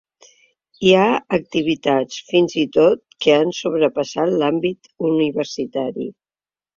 Hi 0.85 0.91
ha 0.99 1.03
activitats, 1.37 2.23
fins 2.29 2.55
i 2.61 2.63
tot, 2.77 3.01
que 3.25 3.35
han 3.41 3.53
sobrepassat 3.57 4.33
l’àmbit 4.45 4.89
universitari. 5.11 6.07